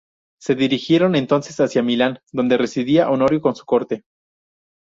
Se 0.41 0.55
dirigieron, 0.55 1.15
entonces, 1.15 1.59
hacia 1.59 1.83
Milán 1.83 2.17
donde 2.33 2.57
residía 2.57 3.11
Honorio 3.11 3.39
con 3.39 3.55
su 3.55 3.65
corte. 3.65 4.03